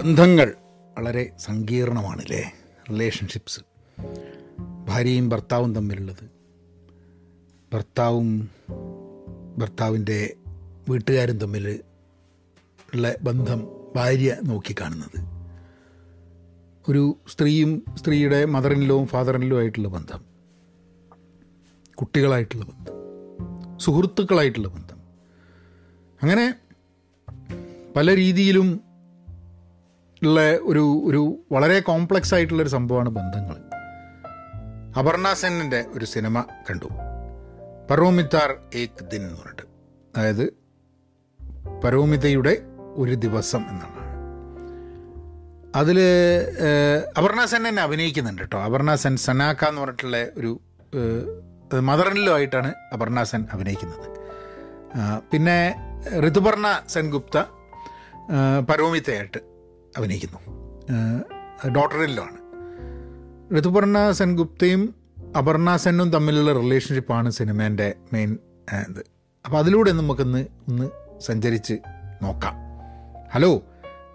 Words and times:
ബന്ധങ്ങൾ 0.00 0.54
വളരെ 0.98 1.32
സങ്കീർണമാണല്ലേ? 1.38 2.54
റിലേഷൻഷിപ്സ് 2.90 3.60
ഭാര്യയും 4.88 5.28
ഭർത്താവും 5.28 5.74
തമ്മിലുള്ളത്. 5.74 6.30
ഭർത്താവും 7.72 8.50
ഭർത്താവിന്റെ 9.58 10.36
വീട്ടുകാരും 10.88 11.38
തമ്മിൽ 11.38 11.80
ഉള്ള 12.94 13.14
ബന്ധം 13.22 13.68
ഭാര്യ 13.96 14.36
നോക്കിക്കാണുന്നത്. 14.44 15.24
ഒരു 16.88 17.16
സ്ത്രീയും 17.28 17.84
സ്ത്രീയുടെ 17.94 18.44
മദറിനിലും 18.44 19.06
ഫാദറിനിലും 19.06 19.58
ആയിട്ടുള്ള 19.58 19.88
ബന്ധം. 19.88 20.24
കുട്ടികളായിട്ടുള്ള 21.94 22.64
ബന്ധം. 22.64 22.94
സുഹൃത്തുക്കളായിട്ടുള്ള 23.78 24.68
ബന്ധം. 24.68 24.98
അങ്ങനെ 26.22 26.54
പല 27.96 28.16
രീതിയിലും 28.16 28.89
ഉള്ള 30.22 30.40
ഒരു 30.40 31.02
ഒരു 31.04 31.38
വളരെ 31.52 31.80
കോംപ്ലക്സ് 31.80 32.34
ആയിട്ടുള്ളൊരു 32.34 32.68
സംഭവമാണ് 32.68 33.08
ബന്ധങ്ങൾ. 33.08 33.56
അപർണ 34.98 35.32
സെന്നിന്റെ 35.32 35.84
ഒരു 35.94 36.04
സിനിമ 36.04 36.44
കണ്ടു. 36.70 36.88
പരോമിത്താർ 37.90 38.56
ഏക് 38.74 39.04
ദിൻ 39.12 39.22
എന്ന് 39.22 39.34
പറഞ്ഞിട്ട്. 39.34 39.62
അതായത് 40.16 40.54
പരോമിതയുടെ 41.84 42.56
ഒരു 42.96 43.14
ദിവസം 43.14 43.58
എന്നാണ്. 43.58 44.00
അതിൽ 45.76 46.00
അപർണ 47.18 47.44
സെൻ 47.44 47.68
എന്നെ 47.68 47.82
അഭിനയിക്കുന്നുണ്ട് 47.82 48.42
കേട്ടോ. 48.42 48.62
അപർണ 48.62 48.94
സെൻ 48.94 49.16
സനാക്ക 49.16 49.64
എന്ന് 49.64 49.80
പറഞ്ഞിട്ടുള്ള 49.80 50.16
ഒരു 50.36 50.60
മദറിനിലോ 51.80 52.34
ആയിട്ടാണ് 52.34 52.74
അപർണ 52.92 53.22
സെൻ 53.22 53.46
അഭിനയിക്കുന്നത്. 53.52 54.10
പിന്നെ 55.32 55.74
ഋതുപർണ 56.26 56.80
സെൻഗുപ്ത 56.88 57.38
പരോമിത്തയായിട്ട് 58.70 59.49
അഭിനയിക്കുന്നു. 59.96 60.40
ഡോട്ടറിലാണ് 61.68 62.40
ഋതുപർണ 63.58 64.10
സെൻഗുപ്തയും 64.10 64.94
അപർണ 65.38 65.76
സെന്നും 65.76 66.10
തമ്മിലുള്ള 66.10 66.52
റിലേഷൻഷിപ്പാണ് 66.52 67.30
സിനിമേന്റെ 67.30 67.94
മെയിൻ 68.12 68.38
ഇത്. 68.88 69.04
അപ്പോൾ 69.44 69.58
അതിലൂടെ 69.58 69.92
നമുക്കൊന്ന് 69.92 70.46
ഒന്ന് 70.68 70.90
സഞ്ചരിച്ച് 71.20 71.74
നോക്കാം. 72.22 72.54
ഹലോ 73.32 73.62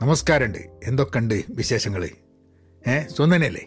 നമസ്കാരമുണ്ട്. 0.01 0.57
എന്തൊക്കെയുണ്ട് 0.83 1.43
വിശേഷങ്ങൾ? 1.49 2.09
ഏ 2.87 3.01
സ്വന്തനല്ലേ 3.07 3.65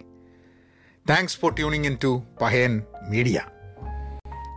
thanks 1.10 1.38
for 1.38 1.52
tuning 1.56 1.86
in 1.86 1.96
to 2.04 2.22
Pahayan 2.42 2.82
media 3.08 3.40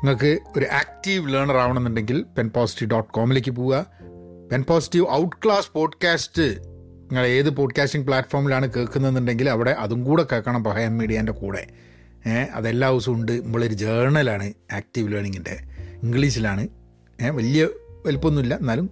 നിങ്ങൾക്ക് 0.03 0.39
ഒരു 0.57 0.65
ആക്റ്റീവ് 0.65 1.33
ലേണർ 1.33 1.57
ആവണമെന്നുണ്ടെങ്കിൽ 1.57 2.25
പെൻ 2.37 2.49
പോസിറ്റീവ് 2.49 2.91
ഡോട്ട് 2.91 3.13
കോമിലേക്ക് 3.13 3.51
പോവുക. 3.51 3.85
Pen 4.51 4.63
positive 4.63 5.07
out 5.11 5.35
class 5.45 5.71
podcast 5.71 6.70
നിങ്ങൾ 7.11 7.25
ഏത് 7.25 7.49
പോഡ്കാസ്റ്റിംഗ് 7.49 8.07
പ്ലാറ്റ്ഫോമിലാണ് 8.07 8.71
കേൾക്കുന്നതെന്നുണ്ടെങ്കിൽ 8.71 9.49
അവിടെ 9.49 9.71
അതും 9.71 10.03
കൂടെ 10.03 10.25
കേൾക്കണം 10.31 10.63
പഹയൻ 10.63 10.97
മീഡിയേന്റെ 10.97 11.31
കൂടെ. 11.31 11.67
അതെല്ലാ 12.53 12.89
ദിവസവും 12.89 13.15
ഉണ്ട്. 13.15 13.45
നമ്മളൊരു 13.45 13.73
ജേർണലാണ് 13.73 14.53
ആക്റ്റീവ് 14.73 15.13
ലേണിങ്ങിന്റെ 15.13 15.59
ഇംഗ്ലീഷിലാണ് 16.03 16.67
വലിയ 17.31 17.67
വലിപ്പമൊന്നുമില്ല. 18.05 18.55
എന്നാലും 18.55 18.89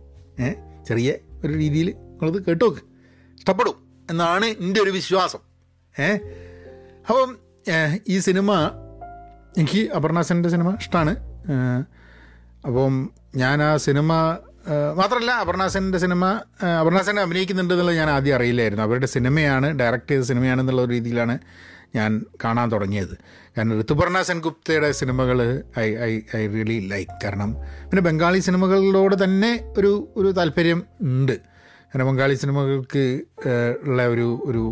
ചെറിയ 0.87 1.13
ഒരു 1.45 1.53
രീതിയിൽ 1.53 1.93
നിങ്ങളത് 1.97 2.45
കേട്ടോക്ക്. 2.45 2.77
ഇഷ്ടപ്പെടും 3.37 3.73
എന്നാണ് 4.09 4.45
എന്റെ 4.45 4.81
ഒരു 4.81 4.89
വിശ്വാസം. 4.89 5.39
ഏഹ് 5.99 6.19
അപ്പം 7.09 7.37
ഈ 8.07 8.19
സിനിമ 8.19 8.71
എനിക്ക് 9.57 9.91
അപർണാസന്റെ 9.91 10.49
സിനിമ 10.49 10.77
ഇഷ്ടമാണ് 10.79 11.15
അപ്പം 12.65 13.09
ഞാൻ 13.35 13.63
ആ 13.63 13.77
സിനിമ 13.77 14.37
മാത്രമല്ല 14.95 15.31
അപർണാസെന്റെ 15.31 15.97
സിനിമ 15.97 16.25
അപർണാസെൻ 16.79 17.19
അഭിനയിക്കുന്നുണ്ട് 17.19 17.73
എന്നുള്ളത് 17.73 17.95
ഞാൻ 17.95 18.09
ആദ്യം 18.09 18.35
അറിയില്ലായിരുന്നു. 18.35 18.83
അവരുടെ 18.83 19.05
സിനിമയാണ് 19.05 19.79
ഡയറക്റ്റ് 19.79 20.11
ചെയ്ത 20.11 20.21
സിനിമയാണെന്നുള്ള 20.21 20.81
ഒരു 20.81 20.91
രീതിയിലാണ് 20.91 21.37
ഞാൻ 21.95 22.25
കാണാൻ 22.43 22.71
തുടങ്ങിയത്. 22.71 23.17
കാരണം 23.57 23.81
ഋതുപർണ 23.81 24.21
ഗുപ്തയുടെ 24.39 24.91
സിനിമകൾ 24.91 25.63
I 25.79 25.87
I 25.95 26.19
I 26.35 26.47
really 26.47 26.87
like. 26.87 27.11
കാരണം 27.23 27.53
പിന്നെ 27.53 28.01
ബംഗാളി 28.01 28.39
സിനിമകളോട് 28.39 29.23
തന്നെ 29.23 29.73
ഒരു 29.77 30.09
ഒരു 30.15 30.27
താല്പര്യം 30.27 30.83
ഉണ്ട്. 31.01 31.37
കാരണം 31.87 32.07
ബംഗാളി 32.07 32.35
സിനിമകൾക്ക് 32.35 33.21
ഉള്ള 33.83 34.07
ഒരു 34.07 34.27
ഒരു 34.45 34.63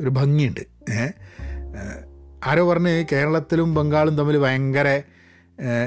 ഒരു 0.00 0.10
ഭംഗിയുണ്ട്. 0.10 0.60
ആരോ 2.44 2.72
പറഞ്ഞ് 2.72 3.04
കേരളത്തിലും 3.12 3.74
ബംഗാളും 3.74 4.16
തമ്മിൽ 4.18 4.38
ഭയങ്കര 4.38 5.02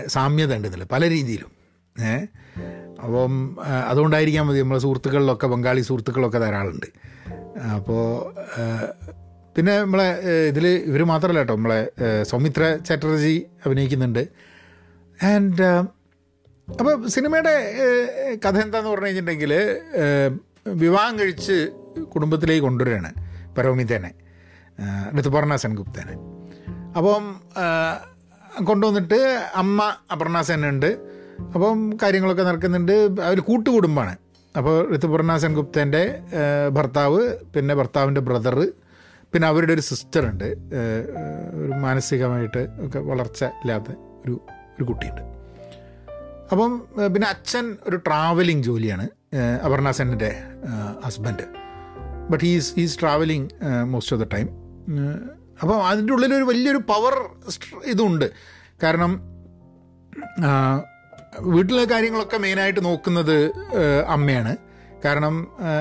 സാമ്യത 0.07 0.55
ഉണ്ടെന്നില്ല. 0.55 0.85
പല 0.91 1.09
രീതിയിലും. 1.09 1.51
ഏഹ് 2.03 2.44
അപ്പം 3.05 3.33
അതുകൊണ്ടായിരിക്കാം 3.87 4.47
മതി 4.47 4.59
നമ്മളെ 4.59 4.79
സുഹൃത്തുക്കളിലൊക്കെ 4.79 5.47
ബംഗാളി 5.47 5.81
സുഹൃത്തുക്കളൊക്കെ 5.81 6.39
ധാരാളമുണ്ട് 6.39 6.89
അപ്പോൾ 7.75 8.03
പിന്നെ 9.57 9.73
നമ്മളെ 9.81 10.07
ഇതിൽ 10.47 10.65
ഇവർ 10.67 11.01
മാത്രമല്ല 11.03 11.39
കേട്ടോ 11.39 11.55
നമ്മളെ 11.55 11.79
സൗമിത്ര 12.23 12.63
ചാറ്റർജി 12.87 13.35
അഭിനയിക്കുന്നുണ്ട്. 13.65 14.23
ആൻഡ് 15.23 15.67
അപ്പോൾ 16.67 17.07
സിനിമയുടെ 17.07 17.55
കഥ 18.45 18.57
എന്താന്ന് 18.57 18.89
പറഞ്ഞു 18.89 19.05
കഴിഞ്ഞിട്ടുണ്ടെങ്കിൽ 19.05 19.53
വിവാഹം 20.67 21.15
കഴിച്ച് 21.19 21.57
കുടുംബത്തിലേക്ക് 22.15 22.63
കൊണ്ടുവരികയാണ് 22.63 23.11
പരോമിതേനെ 23.57 24.11
ഋതുപർണ 25.19 25.55
സെൻഗുപ്തനെ. 25.55 26.15
അപ്പം 26.97 27.23
കൊണ്ടുവന്നിട്ട് 28.65 29.19
അമ്മ 29.55 29.81
അപർണ 30.11 30.41
ഉണ്ട് 30.73 30.89
അപ്പം 31.39 31.97
കാര്യങ്ങളൊക്കെ 32.03 32.43
നടക്കുന്നുണ്ട്. 32.43 32.91
അവർ 33.21 33.39
കൂട്ടുകുടുംബമാണ് 33.39 34.17
അപ്പോൾ 34.57 34.95
ഋതുപർണ 34.95 35.37
സെൻഗുപ്തേന്റെ 35.37 36.19
ഭർത്താവ് 36.71 37.37
പിന്നെ 37.37 37.75
ഭർത്താവിന്റെ 37.75 38.21
ബ്രദർ 38.21 38.71
പിന്നെ 39.33 39.47
അവരുടെ 39.47 39.73
ഒരു 39.73 39.81
സിസ്റ്റർ 39.81 40.25
ഉണ്ട് 40.25 40.43
ഒരു 41.53 41.71
മാനസികമായിട്ട് 41.79 42.67
ഒക്കെ 42.85 42.99
വളർച്ച 42.99 43.43
ഇല്ലാത്ത 43.43 43.85
ഒരു 44.25 44.41
ഒരു 44.75 44.83
കുട്ടിയുണ്ട്. 44.83 45.21
അപ്പം 46.51 46.87
പിന്നെ 47.13 47.27
അച്ഛൻ 47.27 47.77
ഒരു 47.87 47.95
ട്രാവലിംഗ് 47.95 48.63
ജോലിയാണ്. 48.63 49.09
Aparna 49.65 49.91
സെന്റെ 49.91 50.43
husband 51.05 51.45
but 52.31 52.45
he's 52.45 52.75
he's 52.75 52.99
travelling 52.99 53.49
most 53.83 54.15
of 54.15 54.23
the 54.23 54.27
time 54.33 54.47
അപ്പം 55.61 55.87
അതിന്റെ 55.87 56.13
ഉള്ളിൽ 56.13 56.33
ഒരു 56.33 56.43
വലിയൊരു 56.43 56.77
പവർ 56.77 57.29
ഇതുണ്ട്. 57.85 58.31
കാരണം 58.83 59.21
വീട്ടിലെ 61.39 61.85
കാര്യങ്ങളൊക്കെ 61.85 62.37
മെയിനായിട്ട് 62.37 62.85
നോക്കുന്നത് 62.85 63.51
അമ്മയാണ്. 64.07 64.57
കാരണം 65.05 65.35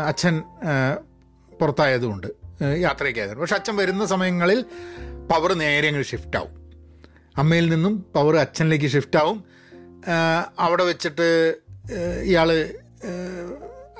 അച്ഛൻ 0.06 0.42
പുറത്തായതുകൊണ്ട് 1.60 2.26
യാത്രയൊക്കെ 2.62 3.20
ആയതുകൊണ്ട് 3.20 3.40
പക്ഷെ 3.40 3.54
അച്ഛൻ 3.54 3.76
വരുന്ന 3.76 4.06
സമയങ്ങളിൽ 4.06 4.64
പവർ 5.30 5.52
നേരെ 5.52 5.88
അങ്ങ് 5.88 6.02
ഷിഫ്റ്റ് 6.02 6.36
ആവും. 6.36 6.52
അമ്മയിൽ 7.38 7.68
നിന്നും 7.74 8.06
പവർ 8.14 8.36
അച്ഛനിലേക്ക് 8.36 8.86
ഷിഫ്റ്റ് 8.86 9.18
ആവും. 9.18 9.44
അവിടെ 10.58 10.84
വെച്ചിട്ട് 10.84 11.28
ഇയാൾ 12.22 12.50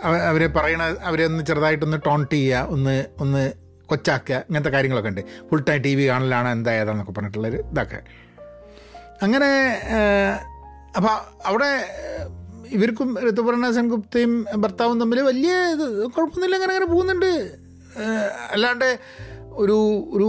അവരെ 0.05 0.47
പറയണ 0.47 0.83
അവരെ 0.83 1.27
ഒന്ന് 1.27 1.45
ചെറുതായിട്ടൊന്ന് 1.45 1.99
ടോണ്ട് 2.07 2.35
ചെയ്യുക 2.35 2.67
ഒന്ന് 2.71 3.05
ഒന്ന് 3.21 3.53
കൊച്ചാക്കുക 3.87 4.35
ഇങ്ങനത്തെ 4.35 4.71
കാര്യങ്ങളൊക്കെ 4.71 5.09
ഉണ്ട്. 5.09 5.21
ഫുൾ 5.51 5.65
ടൈം 5.69 5.83
ടി 5.83 5.95
വി 5.95 6.09
കാണലാണ് 6.09 6.49
എന്താ 6.49 6.73
ഏതാന്നൊക്കെ 6.73 7.13
പറഞ്ഞിട്ടുള്ളൊരു 7.13 7.57
ഇതൊക്കെ. 7.57 8.01
അങ്ങനെ 9.23 9.51
അപ്പോൾ 10.97 11.15
അവിടെ 11.49 11.71
ഇവർക്കും 12.77 13.09
ഋതുപർണ 13.29 13.71
സെൻഗുപ്തയും 13.71 14.33
ഭർത്താവും 14.63 15.01
തമ്മിൽ 15.01 15.19
വലിയ 15.21 15.53
കുഴപ്പമൊന്നുമില്ല 16.15 16.57
അങ്ങനെ 16.59 16.73
അങ്ങനെ 16.75 16.87
പോകുന്നുണ്ട്. 16.93 17.33
അല്ലാണ്ട് 18.53 18.99
ഒരു 19.63 19.77
ഒരു 20.17 20.29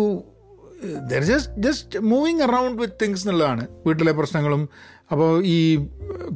there 1.12 1.24
just 1.24 1.62
just 1.62 2.00
moving 2.00 2.42
around 2.42 2.81
with 2.81 3.00
things 3.02 3.24
എന്നുള്ളതാണ് 3.24 3.64
വീട്ടിലെ 3.86 4.12
പ്രശ്നങ്ങളും. 4.12 4.70
അപ്പോൾ 5.12 5.30
ഈ 5.46 5.58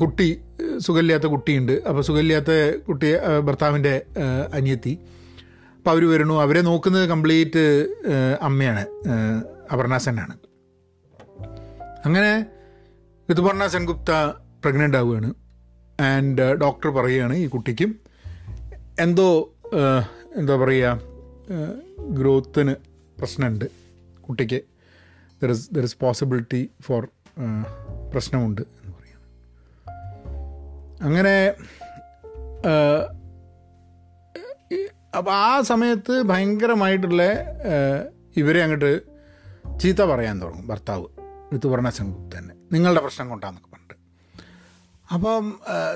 കുട്ടി 0.02 0.30
സുഖമില്ലാത്ത 0.78 1.28
കുട്ടിയുണ്ട്. 1.34 1.72
അപ്പോൾ 1.72 2.02
സുഖമില്ലാത്ത 2.02 2.52
കുട്ടി 2.88 3.10
ഭർത്താവിന്റെ 3.48 3.94
അനിയത്തി. 4.54 4.94
അപ്പോൾ 5.78 5.92
അവർ 5.92 6.04
വരണു 6.10 6.36
അവരെ 6.44 6.62
നോക്കുന്നത് 6.62 7.06
കംപ്ലീറ്റ് 7.10 7.66
അമ്മയാണ് 8.42 8.86
അപർണാസനാണ്. 9.74 10.36
അപർണ 12.06 12.06
അങ്ങനെ 12.06 12.32
ഋതുപർണ 13.30 13.68
സെൻഗുപ്ത 13.68 14.12
പ്രഗ്നന്റ് 14.64 14.98
ആവുകയാണ്. 14.98 15.30
ആൻഡ് 16.00 16.56
ഡോക്ടർ 16.56 16.90
പറയുകയാണ് 16.90 17.34
ഈ 17.34 17.48
കുട്ടിക്കും 17.48 17.92
എന്തോ 19.00 19.28
ഏഹ്, 19.74 20.04
എന്താ 20.36 20.56
പറയുക 20.56 20.88
ഗ്രോത്തിന് 22.10 22.74
പ്രശ്നമുണ്ട് 23.20 23.66
കുട്ടിക്ക്. 24.22 24.60
There 25.42 25.50
is 25.50 25.74
there 25.74 25.84
is 25.84 25.98
possibility 26.00 26.70
for 26.82 27.04
പ്രശ്നമുണ്ട് 28.14 28.62
എന്ന് 28.62 28.94
പറയുന്നത് 28.96 29.28
അങ്ങനെ 31.04 31.36
അപ്പം 35.18 35.34
ആ 35.44 35.62
സമയത്ത് 35.62 36.22
ഭയങ്കരമായിട്ടുള്ള 36.22 37.22
ഇവരെ 38.38 38.64
അങ്ങോട്ട് 38.64 38.92
ചീത്ത 39.80 40.02
പറയാൻ 40.04 40.42
തുടങ്ങും 40.42 40.68
ഭർത്താവ് 40.68 41.06
ഋതുപർണ 41.56 41.90
സെൻഗുപ്തന്നെ 41.90 42.54
നിങ്ങളുടെ 42.72 43.02
പ്രശ്നം 43.02 43.30
കൊണ്ടാന്നൊക്കെ 43.30 43.70
പറഞ്ഞിട്ട്. 43.72 43.96
അപ്പം 45.14 45.46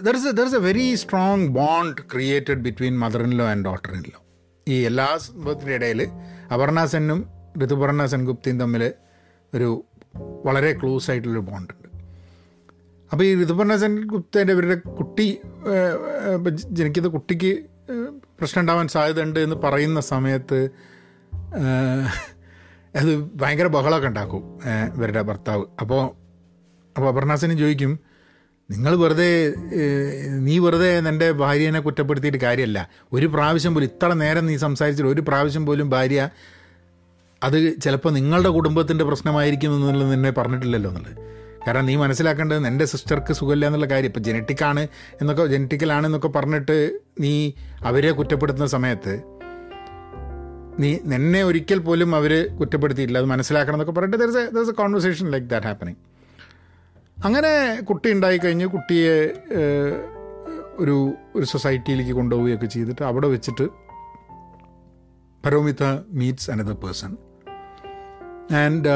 there 0.05 0.15
is 0.19 0.31
there 0.39 0.45
is 0.45 0.55
a 0.55 0.63
very 0.69 0.95
strong 0.95 1.47
bond 1.59 2.01
created 2.13 2.61
between 2.67 2.99
mother 2.99 3.23
in 3.23 3.33
law 3.37 3.45
and 3.45 3.65
daughter 3.65 3.91
in 3.91 4.03
law 4.13 4.19
ഈ 4.67 4.77
എല്ലാ 4.83 5.07
സംഭവത്തിന്റെ 5.17 5.75
ഇടയിൽ 5.75 6.01
അപർണ 6.53 6.85
സെന്നും 6.85 7.19
ഋതുപർണ 7.63 8.05
സെൻഗുപ്തിയും 8.05 8.59
തമ്മിൽ 8.59 8.83
ഒരു 9.53 9.69
വളരെ 10.45 10.73
ക്ലോസ് 10.73 11.11
ആയിട്ടുള്ളൊരു 11.11 11.45
ബോണ്ടുണ്ട് 11.49 11.89
അപ്പോൾ 13.11 13.23
ഈ 13.23 13.31
ഋതുപർണ 13.43 13.75
സെൻഗുപ്തേന്റെ 13.75 14.53
ഇവരുടെ 14.53 14.75
കുട്ടി 14.99 15.27
ജനിക്കുന്ന 16.77 17.09
കുട്ടിക്ക് 17.09 17.51
പ്രശ്നം 18.39 18.61
ഉണ്ടാവാൻ 18.61 18.87
സാധ്യതയുണ്ട് 18.87 19.39
എന്ന് 19.39 19.55
പറയുന്ന 19.55 19.99
സമയത്ത് 19.99 20.59
അത് 22.95 23.11
ഭയങ്കര 23.35 23.67
ബഹളമൊക്കെ 23.67 24.07
ഉണ്ടാക്കും 24.07 24.43
ഇവരുടെ 24.95 25.21
ഭർത്താവ്. 25.21 25.63
അപ്പോൾ 25.81 26.01
അപ്പോൾ 26.95 27.09
അപർണാസിന് 27.09 27.57
ചോദിക്കും 27.57 27.93
നിങ്ങൾ 28.69 28.93
വെറുതെ 28.95 29.29
നീ 30.47 30.59
വെറുതെ 30.59 30.89
എന്റെ 31.11 31.31
ഭാര്യനെ 31.31 31.79
കുറ്റപ്പെടുത്തിയിട്ട് 31.79 32.37
കാര്യമല്ല 32.37 32.79
ഒരു 33.13 33.27
പ്രാവശ്യം 33.33 33.73
പോലും 33.75 33.87
ഇത്ര 33.91 34.09
നേരം 34.13 34.45
നീ 34.49 34.55
സംസാരിച്ചിട്ട് 34.57 35.09
ഒരു 35.13 35.21
പ്രാവശ്യം 35.21 35.65
പോലും 35.65 35.89
ഭാര്യ 35.89 36.29
അത് 37.41 37.57
ചിലപ്പോൾ 37.83 38.11
നിങ്ങളുടെ 38.13 38.49
കുടുംബത്തിന്റെ 38.49 39.05
പ്രശ്നമായിരിക്കും 39.09 39.71
എന്നുള്ളത് 39.75 40.11
നിന്നെ 40.13 40.31
പറഞ്ഞിട്ടില്ലല്ലോ 40.37 40.89
എന്നുള്ളത്. 40.91 41.15
കാരണം 41.65 41.85
നീ 41.85 41.95
മനസ്സിലാക്കേണ്ടത് 42.03 42.67
എന്റെ 42.67 42.85
സിസ്റ്റർക്ക് 42.91 43.33
സുഖമില്ല 43.39 43.65
എന്നുള്ള 43.69 43.87
കാര്യം. 43.91 44.09
ഇപ്പോൾ 44.11 44.23
ജനറ്റിക്കാണ് 44.27 44.81
എന്നൊക്കെ 45.21 45.43
ജനറ്റിക്കലാണ് 45.53 46.05
എന്നൊക്കെ 46.09 46.29
പറഞ്ഞിട്ട് 46.37 46.77
നീ 47.25 47.33
അവരെ 47.89 48.11
കുറ്റപ്പെടുത്തുന്ന 48.19 48.69
സമയത്ത് 48.75 49.13
നീ 50.81 50.89
നിന്നെ 51.13 51.43
ഒരിക്കൽ 51.43 51.79
പോലും 51.89 52.15
അവർ 52.15 52.33
കുറ്റപ്പെടുത്തിയിട്ടില്ല. 52.61 53.21
അത് 53.23 53.29
മനസ്സിലാക്കണം 53.33 53.77
എന്നൊക്കെ 53.77 53.95
പറഞ്ഞിട്ട് 53.99 54.23
there 54.57 54.69
a 54.71 54.75
conversation 54.81 55.27
like 55.35 55.47
that 55.53 55.67
happening 55.71 56.01
അങ്ങനെ 57.17 57.81
കുട്ടി 57.81 58.09
ഉണ്ടായിക്കഴിഞ്ഞ് 58.11 58.65
കുട്ടിയെ 58.65 59.15
ഒരു 60.77 60.95
ഒരു 61.35 61.45
സൊസൈറ്റിയിലേക്ക് 61.45 62.11
കൊണ്ടുപോവുകയൊക്കെ 62.11 62.65
ചെയ്തിട്ട് 62.65 63.03
അവിടെ 63.03 63.27
വെച്ചിട്ട് 63.27 63.65
Paromita 65.45 65.83
meets 66.11 66.51
another 66.51 66.73
person 66.73 67.11
and 68.55 68.89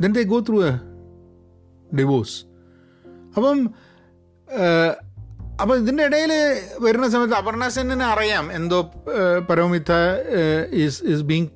then 0.00 0.12
they 0.12 0.22
go 0.22 0.40
through 0.40 0.58
a 0.64 0.72
divorce 1.94 2.36
അപ്പം 3.36 3.60
അപ്പം 5.60 5.76
ഇതിന്റെ 5.82 6.04
ഇടയിൽ 6.04 6.32
വരുന്ന 6.80 7.08
സമയത്ത് 7.08 7.34
അപർണ 7.34 7.68
സെന്നിനെ 7.68 8.04
അറിയാം 8.04 8.52
എന്തോ 8.52 8.78
Paromita 9.50 9.92
is 10.72 11.04
is 11.04 11.22
being 11.22 11.48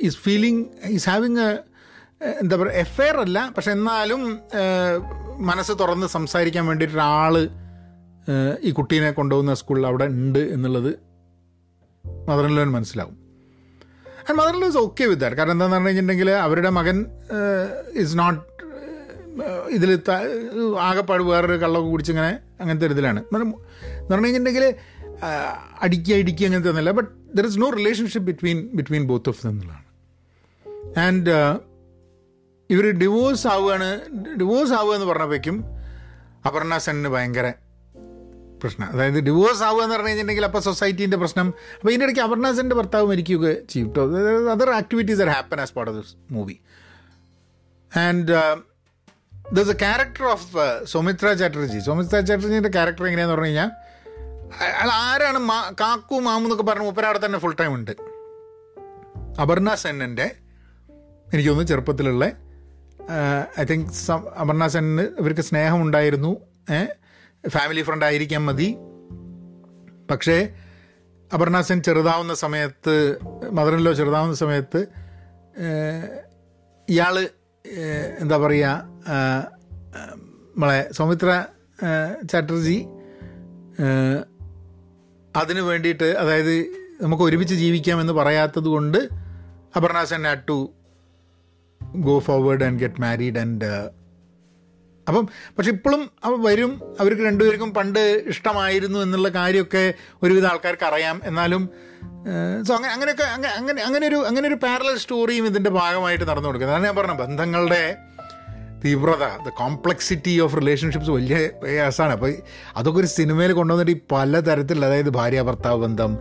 is 0.00 0.18
feeling 0.18 0.66
is 0.88 1.08
having 1.08 1.38
a 1.38 1.50
എന്താ 2.40 2.56
പറയുക 2.56 2.72
എഫെയർ 2.72 3.16
അല്ല. 3.20 3.52
പക്ഷെ 3.56 3.70
എന്നാലും 3.70 4.38
മനസ്സ് 5.38 5.72
തുറന്ന് 5.80 6.06
സംസാരിക്കാൻ 6.06 6.66
വേണ്ടിയിട്ട് 6.66 6.96
ഒരാൾ 6.96 7.48
ഈ 8.62 8.70
കുട്ടീനെ 8.70 9.10
കൊണ്ടുപോകുന്ന 9.10 9.54
സ്കൂളിൽ 9.54 9.86
അവിടെ 9.86 10.04
ഉണ്ട് 10.04 10.38
എന്നുള്ളത് 10.38 10.94
ലോന് 12.56 12.70
മനസ്സിലാവും. 12.70 13.22
And 14.30 14.38
mother 14.38 14.54
in 14.54 14.60
law 14.60 14.68
is 14.68 14.76
okay 14.76 15.04
with 15.04 15.22
that 15.22 15.36
കാരണം 15.36 15.52
എന്താണെന്ന് 15.52 15.76
പറഞ്ഞു 15.76 15.88
കഴിഞ്ഞിട്ടുണ്ടെങ്കിൽ 15.88 16.30
അവരുടെ 16.30 16.70
മകൻ 16.70 17.06
ഇസ് 17.94 18.18
നോട്ട് 18.18 18.52
ഇതിൽ 19.70 20.00
ആകെപ്പാട് 20.80 21.22
വേറൊരു 21.22 21.52
കള്ളൊക്കെ 21.52 21.90
കുടിച്ചിങ്ങനെ 21.90 22.38
അങ്ങനത്തെ 22.60 22.86
ഒരു 22.86 22.92
ഇതിലാണ് 22.92 23.20
എന്ന് 23.20 23.38
പറഞ്ഞ- 23.38 24.22
കഴിഞ്ഞിട്ടുണ്ടെങ്കിൽ 24.22 24.74
അടിക്കുക 25.82 26.14
ഇടിക്കുക 26.14 26.46
അങ്ങനത്തെ 26.46 26.68
ഒന്നുമില്ല. 26.68 26.90
But 26.90 27.36
there 27.36 27.46
is 27.46 27.60
no 27.60 27.70
relationship 27.70 28.26
between 28.26 28.70
between 28.74 29.04
both 29.04 29.28
of 29.28 29.42
them 29.44 29.50
എന്നുള്ളതാണ്. 29.50 29.84
ആൻഡ് 30.98 31.58
ഇവർ 32.72 32.90
ഡിവോഴ്സ് 32.90 33.46
ആവുകയാണ് 33.46 33.88
ഡിവോഴ്സ് 34.36 34.72
ആവുക 34.72 34.94
എന്ന് 34.94 35.06
പറഞ്ഞപ്പോഴേക്കും 35.06 35.64
അപർണ 36.46 36.78
സെന്നിന് 36.78 37.08
ഭയങ്കര 37.08 37.52
പ്രശ്നം. 38.62 38.88
അതായത് 38.88 39.14
ഡിവോഴ്സ് 39.14 39.62
ആവുക 39.62 39.82
എന്ന് 39.82 39.94
പറഞ്ഞു 39.94 40.08
കഴിഞ്ഞിട്ടുണ്ടെങ്കിൽ 40.08 40.44
അപ്പോൾ 40.44 40.58
സൊസൈറ്റീന്റെ 40.58 41.16
പ്രശ്നം. 41.16 41.46
അപ്പോൾ 41.46 41.88
ഇതിന്റെ 41.88 42.04
ഇടയ്ക്ക് 42.04 42.22
അപർണ 42.22 42.52
സെന്റെ 42.52 42.76
ഭർത്താവ് 42.76 43.06
മരിക്കുകയൊക്കെ 43.06 43.72
ചെയ്യും 43.72 43.88
കേട്ടോ 43.88 44.02
other 44.50 44.70
activities 44.70 45.20
are 45.20 45.28
happen 45.28 45.60
as 45.60 45.74
part 45.74 45.92
of 45.92 46.00
this 46.00 46.14
movie 46.30 46.56
and 47.98 48.28
the 49.52 49.60
a 49.60 49.72
character 49.72 50.24
of 50.24 50.46
Soumitra 50.84 51.32
Chatterjee 51.32 51.78
Soumitra 51.78 52.20
ചാറ്റർജീന്റെ 52.20 52.68
character 52.68 53.04
എങ്ങനെയാന്ന് 53.04 53.34
പറഞ്ഞു 53.34 53.46
കഴിഞ്ഞാൽ 53.46 53.70
അയാൾ 54.60 54.90
ആരാണ് 54.92 55.38
മാ 55.38 55.72
കാക്കു 55.80 56.14
മാമു 56.14 56.42
എന്നൊക്കെ 56.42 56.64
പറഞ്ഞ 56.64 56.84
മുപ്പരവിടെ 56.84 57.20
തന്നെ 57.24 57.38
ഫുൾ 57.38 57.56
ടൈം 57.60 57.74
ഉണ്ട്. 57.74 57.90
അപർണ 59.40 59.74
സെന്നിന്റെ 59.74 60.36
എനിക്കൊന്ന് 61.34 61.64
ചെറുപ്പത്തിലുള്ള 61.64 62.32
ഐ 63.60 63.64
തിങ്ക് 63.64 64.12
അമർനാഥ് 64.36 64.70
സെന്നിന് 64.70 65.08
ഇവർക്ക് 65.18 65.40
സ്നേഹമുണ്ടായിരുന്നു. 65.40 66.36
ഫാമിലി 67.48 67.82
ഫ്രണ്ട് 67.82 68.04
ആയിരിക്കാൻ 68.04 68.44
മതി. 68.44 68.76
പക്ഷേ 70.10 70.48
അപർണാസൻ 71.34 71.68
സെൻ 71.68 71.82
ചെറുതാവുന്ന 71.82 72.34
സമയത്ത് 72.34 73.18
മദറിലോ 73.52 73.92
ചെറുതാവുന്ന 73.92 74.34
സമയത്ത് 74.34 74.80
ഇയാൾ 76.88 77.28
എന്താ 78.20 78.36
പറയുക 78.36 78.84
നമ്മളെ 80.56 80.92
സൗമിത്ര 80.92 81.44
ചാറ്റർജി 82.32 82.86
അതിന് 85.36 85.60
വേണ്ടിയിട്ട് 85.60 86.04
അതായത് 86.04 86.54
നമുക്ക് 87.02 87.22
ഒരുമിച്ച് 87.22 87.54
ജീവിക്കാമെന്ന് 87.54 88.12
പറയാത്തത് 88.12 88.64
കൊണ്ട് 88.64 89.08
Aparna Sen 89.76 90.10
Sen 90.10 90.24
had 90.24 90.48
to 90.48 90.70
go 92.00 92.18
forward 92.18 92.64
and 92.64 92.78
get 92.78 93.00
married 93.00 93.38
and 93.38 93.70
അപ്പം 95.06 95.24
പക്ഷെ 95.56 95.70
ഇപ്പോഴും 95.70 96.10
അവ 96.24 96.36
വരും 96.42 96.72
അവർക്ക് 97.00 97.22
രണ്ടുപേർക്കും 97.22 97.74
പണ്ട് 97.74 97.98
ഇഷ്ടമായിരുന്നു 98.28 98.98
എന്നുള്ള 98.98 99.28
കാര്യമൊക്കെ 99.30 99.84
ഒരുവിധ 100.22 100.46
ആൾക്കാർക്ക് 100.46 100.84
അറിയാം. 100.84 101.20
എന്നാലും 101.24 101.62
സോ 102.62 102.74
അങ്ങനെ 102.74 102.92
അങ്ങനെയൊക്കെ 102.92 103.22
അങ്ങ- 103.32 103.54
അങ്ങനെ 103.56 103.82
അങ്ങനെ 103.82 104.06
ഒരു 104.06 104.16
അങ്ങനെ 104.26 104.48
ഒരു 104.48 104.54
പാരലൽ 104.54 104.96
സ്റ്റോറിയും 104.96 105.46
ഇതിന്റെ 105.46 105.70
ഭാഗമായിട്ട് 105.70 106.24
നടന്നു 106.24 106.48
കൊടുക്കുന്നത് 106.48 106.76
അതാണ് 106.76 106.86
ഞാൻ 106.86 106.96
പറഞ്ഞ 106.96 107.12
ബന്ധങ്ങളുടെ 107.18 107.82
തീവ്രത 108.84 109.24
ദ 109.42 109.48
കോംപ്ലക്സിറ്റി 109.58 110.40
ഓഫ് 110.40 110.56
റിലേഷൻഷിപ്സ് 110.56 111.10
വലിയ 111.10 111.48
പ്രയാസമാണ് 111.62 112.12
അപ്പോൾ 112.12 112.30
അതൊക്കെ 112.76 113.00
ഒരു 113.00 113.06
സിനിമയിൽ 113.06 113.52
കൊണ്ടുവന്നിട്ട് 113.52 113.92
ഈ 113.92 114.00
തരത്തിലുള്ള 114.42 114.86
അതായത് 114.86 115.10
ഭാര്യ 115.10 115.42
ഭർത്താവ് 115.42 115.80
ബന്ധം 115.80 116.12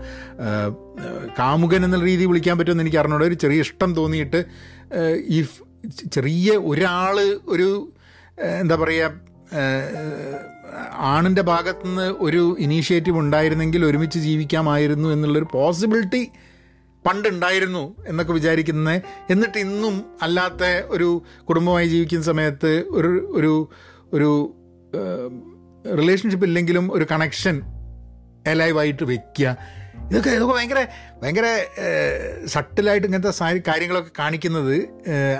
കാമുകൻ 1.39 1.85
എന്നുള്ള 1.85 2.05
രീതി 2.05 2.25
വിളിക്കാൻ 2.25 2.57
പറ്റുമെന്ന് 2.57 2.83
എനിക്ക് 2.83 2.97
അറിഞ്ഞൂടെ 2.97 3.25
ഒരു 3.25 3.33
ചെറിയ 3.33 3.61
ഇഷ്ടം 3.61 3.95
തോന്നിയിട്ട് 3.95 4.41
ഈ 5.29 5.47
ചെറിയ 6.11 6.57
ഒരാൾ 6.57 7.37
ഒരു 7.47 7.93
എന്താ 8.37 8.75
പറയുക 8.75 9.11
ആണിന്റെ 10.89 11.41
ഭാഗത്തുനിന്ന് 11.41 12.15
ഒരു 12.19 12.57
ഇനീഷ്യേറ്റീവ് 12.59 13.19
ഉണ്ടായിരുന്നെങ്കിൽ 13.19 13.85
ഒരുമിച്ച് 13.85 14.19
ജീവിക്കാമായിരുന്നു 14.19 15.09
എന്നുള്ളൊരു 15.09 15.47
പോസിബിലിറ്റി 15.53 16.31
പണ്ടുണ്ടായിരുന്നു 17.05 17.95
എന്നൊക്കെ 18.07 18.33
വിചാരിക്കുന്നത് 18.33 19.01
എന്നിട്ട് 19.29 19.57
ഇന്നും 19.57 20.05
അല്ലാത്ത 20.21 20.63
ഒരു 20.87 21.23
കുടുംബമായി 21.49 21.87
ജീവിക്കുന്ന 21.87 22.25
സമയത്ത് 22.25 22.85
ഒരു 22.89 23.27
ഒരു 23.29 23.69
ഒരു 24.13 24.29
റിലേഷൻഷിപ്പ് 25.97 26.45
ഇല്ലെങ്കിലും 26.45 26.91
ഒരു 26.91 27.07
കണക്ഷൻ 27.11 27.61
എലൈവായിട്ട് 28.47 29.03
വെക്കുക 29.03 29.57
ഇതൊക്കെ 30.09 30.29
ഇതൊക്കെ 30.29 30.53
ഭയങ്കര 30.53 30.79
ഭയങ്കര 31.21 31.47
സട്ടിലായിട്ട് 32.45 33.07
ഇങ്ങനത്തെ 33.07 33.59
കാര്യങ്ങളൊക്കെ 33.69 34.11
കാണിക്കുന്നത് 34.19 34.75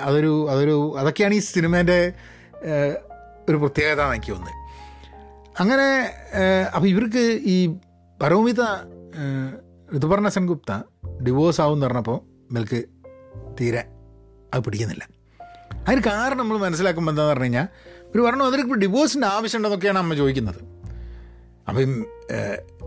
അതൊരു 0.04 0.32
അതൊരു 0.50 0.76
അതൊക്കെയാണ് 0.98 1.34
ഈ 1.34 1.38
സിനിമേന്റെ 1.38 1.98
ഒരു 3.48 3.56
പ്രത്യേകത 3.56 4.02
എനിക്ക് 4.12 4.32
തോന്നുന്നത്. 4.32 4.58
അങ്ങനെ 5.60 5.88
അപ്പോൾ 6.74 6.88
ഇവർക്ക് 6.88 7.24
ഈ 7.54 7.56
പരോമിത 8.22 8.62
ഋതുപർണ 9.96 10.28
സെൻഗുപ്ത 10.28 10.72
ഡിവോഴ്സ് 11.24 11.60
ആവും 11.60 11.76
എന്ന് 11.76 11.86
പറഞ്ഞപ്പോൾ 11.86 12.18
ഇവർക്ക് 12.50 12.80
തീരെ 13.60 13.82
അത് 14.54 14.60
പിടിക്കുന്നില്ല. 14.64 15.04
അതിന് 15.86 16.02
കാരണം 16.06 16.38
നമ്മൾ 16.38 16.56
മനസ്സിലാക്കുമ്പോൾ 16.58 17.12
എന്താണെന്ന് 17.12 17.32
പറഞ്ഞു 17.32 17.44
കഴിഞ്ഞാൽ 17.44 17.68
ഒരു 18.14 18.22
പറഞ്ഞു 18.22 18.44
അതിനിപ്പോൾ 18.44 18.78
ഡിവോഴ്സിന്റെ 18.78 19.26
ആവശ്യമുണ്ടെന്നൊക്കെയാണ് 19.26 19.98
അമ്മ 19.98 20.14
ചോദിക്കുന്നത്. 20.14 20.60
അപ്പം 21.68 21.92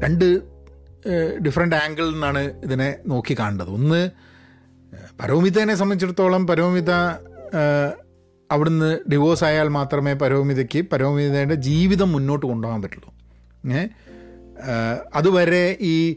രണ്ട് 0.03 0.25
ഡിഫറെന്റ് 1.47 1.75
ആംഗിളിൽ 1.75 2.11
നിന്നാണ് 2.11 2.61
ഇതിനെ 2.63 2.95
നോക്കി 3.07 3.35
കാണേണ്ടത് 3.39 3.69
ഒന്ന് 3.69 4.09
പരോമിതനെ 5.21 5.75
സംബന്ധിച്ചിടത്തോളം 5.75 6.47
പരോമിത 6.47 6.91
അവിടുന്ന് 8.51 8.99
ഡിവോഴ്സ് 9.11 9.43
ആയാൽ 9.43 9.67
മാത്രമേ 9.67 10.13
പരോമിതയ്ക്ക് 10.13 10.81
പരോമിതയുടെ 10.81 11.55
ജീവിതം 11.55 12.11
മുന്നോട്ട് 12.11 12.45
കൊണ്ടുപോകാൻ 12.45 12.81
പറ്റുള്ളൂ. 12.81 13.13
ഏ 13.73 13.87
അതുവരെ 15.15 15.77
ഈ 15.81 16.15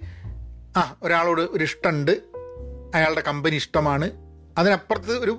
ആ 0.76 0.97
ഒരാളോട് 1.02 1.40
ഒരു 1.40 1.64
ഇഷ്ടമുണ്ട് 1.64 2.11
അയാളുടെ 2.95 3.21
കമ്പനി 3.21 3.57
ഇഷ്ടമാണ്. 3.57 4.11
അതിനപ്പുറത്ത് 4.59 5.11
ഒരു 5.11 5.35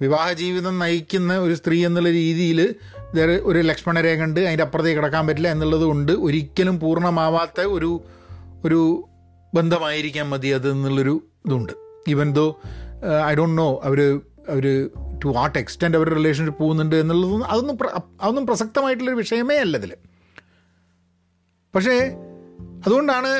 വിവാഹ 0.00 0.32
ജീവിതം 0.32 0.78
നയിക്കുന്ന 0.78 1.38
ഒരു 1.38 1.54
സ്ത്രീ 1.54 1.86
എന്നുള്ള 1.86 2.10
രീതിയിൽ 2.10 2.74
ഒരു 3.42 3.58
ലക്ഷ്മണരേഖ 3.58 4.22
ഉണ്ട് 4.22 4.40
അതിന്റെ 4.40 4.64
അപ്പുറത്തേക്ക് 4.64 4.98
കിടക്കാൻ 4.98 5.26
പറ്റില്ല 5.26 5.48
എന്നുള്ളത് 5.48 5.82
കൊണ്ട് 5.82 6.12
ഒരിക്കലും 6.12 6.80
പൂർണമാവാത്ത 6.80 7.60
ഒരു 7.60 8.00
ഒരു 8.64 9.08
ബന്ധമായിരിക്കാം 9.54 10.30
മതി 10.30 10.48
അത് 10.48 10.70
എന്നുള്ളൊരു 10.70 11.28
ഇതുണ്ട്. 11.46 11.72
Even 12.08 12.32
though 12.32 12.60
I 13.26 13.34
don't 13.34 13.58
know 13.58 13.80
അവർ 13.84 14.20
അവർ 14.48 14.90
ടു 15.24 15.28
വാട്ട് 15.28 15.58
എക്സ്റ്റെൻഡ് 15.58 15.96
അവരുടെ 15.96 16.14
റിലേഷൻഷിപ്പ് 16.14 16.62
പോകുന്നുണ്ട് 16.62 16.96
എന്നുള്ളതൊന്നും 16.96 17.46
അതൊന്നും 17.46 17.78
അതൊന്നും 18.20 18.46
പ്രസക്തമായിട്ടുള്ളൊരു 18.46 19.16
വിഷയമേ 19.16 19.56
അല്ല 19.56 19.76
ഇതിൽ 19.76 19.96
പക്ഷേ 21.74 21.96
അതുകൊണ്ടാണ് 22.86 23.30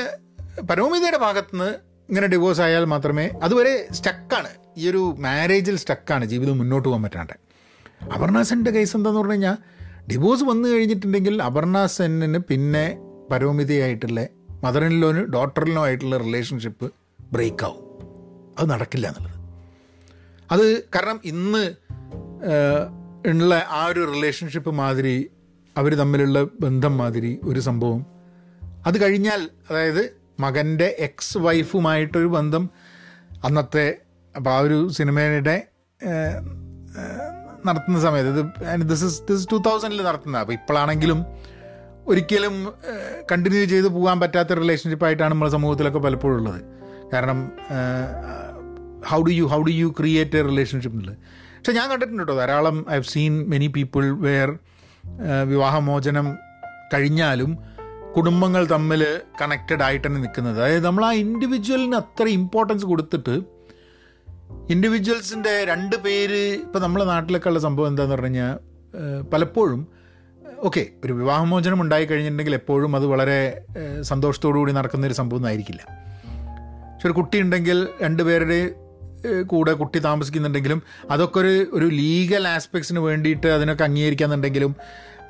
പരോമിതയുടെ 0.62 1.16
ഭാഗത്തുനിന്ന് 1.16 1.70
ഇങ്ങനെ 2.08 2.26
ഡിവോഴ്സ് 2.26 2.60
ആയാൽ 2.60 2.84
മാത്രമേ 2.84 3.30
അതുവരെ 3.42 3.88
സ്റ്റക്കാണ് 3.92 4.48
ഈ 4.76 4.88
ഒരു 4.88 5.16
മാരേജിൽ 5.18 5.76
സ്റ്റക്കാണ് 5.76 6.24
ജീവിതം 6.24 6.58
മുന്നോട്ട് 6.58 6.88
പോകാൻ 6.88 7.02
പറ്റാണ്ട്. 7.02 7.32
അപർണ 8.14 8.42
സെന്റെ 8.42 8.70
കേസ് 8.70 8.96
എന്താന്ന് 8.96 9.18
പറഞ്ഞു 9.18 9.32
കഴിഞ്ഞാൽ 9.32 9.56
ഡിവോഴ്സ് 10.10 10.44
വന്നു 10.44 10.68
കഴിഞ്ഞിട്ടുണ്ടെങ്കിൽ 10.68 11.42
അപർണ 11.42 11.88
പിന്നെ 12.36 12.38
പിന്നെ 12.38 14.28
മദറിനിലോന് 14.64 15.18
ഡോട്ടറിലോ 15.18 15.82
ആയിട്ടുള്ള 15.84 16.16
റിലേഷൻഷിപ്പ് 16.16 16.92
ബ്രേക്ക് 17.32 17.64
ആവും 17.64 17.84
അത് 18.58 18.70
നടക്കില്ല 18.70 19.06
എന്നുള്ളത്. 19.06 19.38
അത് 20.52 20.82
കാരണം 20.82 21.20
ഇന്ന് 21.24 21.64
ഉള്ള 23.28 23.66
ആ 23.68 23.86
ഒരു 23.86 24.12
റിലേഷൻഷിപ്പ് 24.14 24.70
മാതിരി 24.70 25.30
അവർ 25.76 25.94
തമ്മിലുള്ള 25.94 26.38
ബന്ധം 26.60 26.98
മാതിരി 26.98 27.40
ഒരു 27.44 27.60
സംഭവം. 27.60 28.06
അത് 28.86 28.96
കഴിഞ്ഞാൽ 29.02 29.50
അതായത് 29.70 30.02
മകന്റെ 30.40 30.96
എക്സ് 30.98 31.38
വൈഫുമായിട്ടൊരു 31.38 32.26
ബന്ധം 32.26 32.70
അന്നത്തെ 33.44 33.86
അപ്പോൾ 34.36 34.50
ആ 34.50 34.58
ഒരു 34.58 34.88
സിനിമയുടെ 34.88 35.66
നടത്തുന്ന 37.66 38.00
സമയത്ത് 38.00 38.30
ഇത് 38.40 38.80
ദിസ് 38.80 39.04
ഇസ് 39.04 39.22
ദിസ് 39.22 39.48
ടു 39.52 39.56
തൗസൻഡിൽ 39.56 40.02
നടത്തുന്നത്. 40.02 40.40
അപ്പോൾ 40.40 40.52
ഇപ്പോഴാണെങ്കിലും 40.52 41.20
ഒരിക്കലും 42.06 42.54
കണ്ടിന്യൂ 43.32 43.64
ചെയ്ത് 43.64 43.88
പോകാൻ 43.88 44.20
പറ്റാത്ത 44.20 44.52
റിലേഷൻഷിപ്പായിട്ടാണ് 44.52 45.32
നമ്മുടെ 45.32 45.50
സമൂഹത്തിലൊക്കെ 45.50 45.98
പലപ്പോഴും 45.98 46.38
ഉള്ളത്. 46.38 46.60
കാരണം 47.12 47.38
how 49.06 49.22
do 49.22 49.30
you 49.30 49.44
how 49.44 49.62
do 49.62 49.70
you 49.70 49.94
create 49.98 50.36
a 50.36 50.42
relationship 50.42 50.96
എന്നുള്ളത് 50.96 51.18
പക്ഷെ 51.56 51.72
ഞാൻ 51.72 51.90
കണ്ടിട്ടുണ്ട് 51.90 52.22
കേട്ടോ 52.22 52.34
ധാരാളം 52.34 52.86
I 52.90 52.94
have 52.94 53.02
seen 53.02 53.48
many 53.48 53.66
people 53.66 54.10
where 54.20 54.50
വിവാഹമോചനം 55.44 56.26
കഴിഞ്ഞാലും 56.94 57.50
കുടുംബങ്ങൾ 58.12 58.66
തമ്മിൽ 58.66 59.02
കണക്റ്റഡ് 59.40 59.82
ആയിട്ട് 59.82 60.08
തന്നെ 60.08 60.20
നിൽക്കുന്നത് 60.20 60.60
അതായത് 60.60 60.84
നമ്മൾ 60.84 61.04
ആ 61.04 61.12
ഇൻഡിവിജ്വലിന് 61.12 61.96
അത്ര 61.96 62.28
ഇമ്പോർട്ടൻസ് 62.28 62.84
കൊടുത്തിട്ട് 62.84 63.34
ഇൻഡിവിജ്വൽസിന്റെ 64.70 65.64
രണ്ട് 65.64 65.96
പേര് 65.96 66.40
ഇപ്പോൾ 66.56 66.78
നമ്മുടെ 66.78 67.04
നാട്ടിലൊക്കെ 67.04 67.48
ഉള്ള 67.48 67.58
സംഭവം 67.58 67.88
എന്താണെന്ന് 67.88 68.14
പറഞ്ഞു 68.14 68.26
കഴിഞ്ഞാൽ 68.26 68.58
പലപ്പോഴും 69.24 69.80
ഓക്കെ 70.62 70.86
ഒരു 71.04 71.12
വിവാഹമോചനം 71.12 71.82
ഉണ്ടായി 71.82 72.04
കഴിഞ്ഞിട്ടുണ്ടെങ്കിൽ 72.04 72.54
എപ്പോഴും 72.54 72.96
അത് 72.96 73.06
വളരെ 73.06 73.38
സന്തോഷത്തോടുകൂടി 73.42 74.02
സന്തോഷത്തോടു 74.02 74.58
കൂടി 74.58 74.72
നടക്കുന്ന 74.72 75.06
ഒരു 75.06 75.14
സംഭവം 75.14 75.46
ആയിരിക്കില്ല. 75.46 75.82
പക്ഷെ 76.92 77.06
ഒരു 77.06 77.12
കുട്ടി 77.12 77.40
ഉണ്ടെങ്കിൽ 77.40 77.88
രണ്ടുപേരുടെ 78.02 78.70
കൂടെ 79.46 79.72
കുട്ടി 79.72 79.98
താമസിക്കുന്നുണ്ടെങ്കിലും 79.98 80.82
അതൊക്കെ 81.10 81.38
ഒരു 81.38 81.66
ഒരു 81.72 81.86
ലീഗൽ 81.86 82.48
ആസ്പെക്ട്സിന് 82.48 82.98
വേണ്ടിയിട്ട് 82.98 83.46
അതിനൊക്കെ 83.46 83.84
അംഗീകരിക്കാന്നുണ്ടെങ്കിലും 83.84 84.76